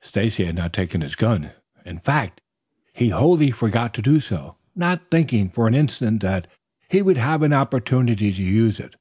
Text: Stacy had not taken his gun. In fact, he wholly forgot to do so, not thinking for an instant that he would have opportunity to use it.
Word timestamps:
Stacy 0.00 0.46
had 0.46 0.54
not 0.54 0.72
taken 0.72 1.02
his 1.02 1.14
gun. 1.14 1.50
In 1.84 1.98
fact, 1.98 2.40
he 2.94 3.10
wholly 3.10 3.50
forgot 3.50 3.92
to 3.92 4.00
do 4.00 4.18
so, 4.18 4.56
not 4.74 5.10
thinking 5.10 5.50
for 5.50 5.68
an 5.68 5.74
instant 5.74 6.22
that 6.22 6.46
he 6.88 7.02
would 7.02 7.18
have 7.18 7.42
opportunity 7.42 8.32
to 8.32 8.42
use 8.42 8.80
it. 8.80 8.96